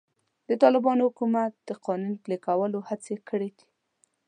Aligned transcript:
د 0.49 0.51
طالبانو 0.63 1.03
حکومت 1.09 1.51
د 1.67 1.69
قانون 1.85 2.13
پلي 2.23 2.37
کولو 2.45 2.79
هڅې 2.89 3.15
کړې 3.29 3.49
دي. 3.57 3.67